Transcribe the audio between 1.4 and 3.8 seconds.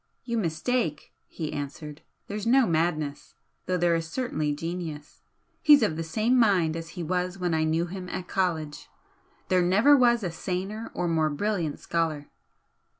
answered "There's no madness, though